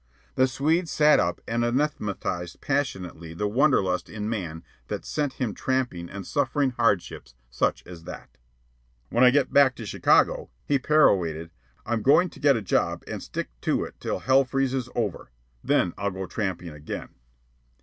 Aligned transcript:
The 0.33 0.47
Swede 0.47 0.89
sat 0.89 1.19
up 1.19 1.41
and 1.47 1.63
anathematized 1.63 2.59
passionately 2.59 3.35
the 3.35 3.47
wanderlust 3.47 4.09
in 4.09 4.27
man 4.27 4.63
that 4.87 5.05
sent 5.05 5.33
him 5.33 5.53
tramping 5.53 6.09
and 6.09 6.25
suffering 6.25 6.71
hardships 6.71 7.35
such 7.51 7.85
as 7.85 8.05
that. 8.05 8.39
"When 9.09 9.23
I 9.23 9.29
get 9.29 9.53
back 9.53 9.75
to 9.75 9.85
Chicago," 9.85 10.49
he 10.65 10.79
perorated, 10.79 11.51
"I'm 11.85 12.01
going 12.01 12.31
to 12.31 12.39
get 12.39 12.57
a 12.57 12.63
job 12.63 13.03
and 13.07 13.21
stick 13.21 13.49
to 13.61 13.83
it 13.83 13.93
till 13.99 14.17
hell 14.17 14.43
freezes 14.43 14.89
over. 14.95 15.29
Then 15.63 15.93
I'll 15.99 16.09
go 16.09 16.25
tramping 16.25 16.69
again." 16.69 17.09